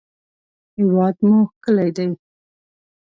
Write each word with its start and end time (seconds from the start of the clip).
هېواد 0.77 1.15
مو 1.27 1.37
ښکلی 1.51 1.89
دی 1.97 2.07